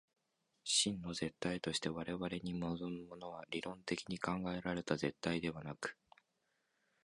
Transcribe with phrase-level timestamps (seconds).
[0.63, 5.95] 真の絶対として我々に臨むものは、論理的に考えられた絶対ではなく、